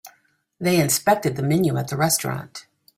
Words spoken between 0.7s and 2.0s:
inspected the menu at the